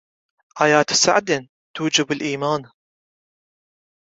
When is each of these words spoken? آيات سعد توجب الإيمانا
آيات 0.61 0.93
سعد 0.93 1.47
توجب 1.75 2.11
الإيمانا 2.11 2.71